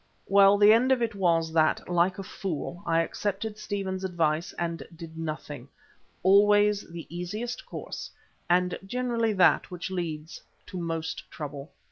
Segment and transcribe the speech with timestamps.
[0.27, 4.81] Well, the end of it was that, like a fool, I accepted Stephen's advice and
[4.95, 5.67] did nothing,
[6.23, 8.09] always the easiest course
[8.49, 11.71] and generally that which leads to most trouble.